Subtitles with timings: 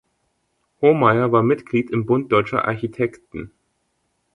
[0.81, 3.51] Homeier war Mitglied im Bund Deutscher Architekten.